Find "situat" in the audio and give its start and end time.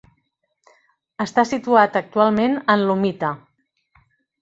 1.51-2.01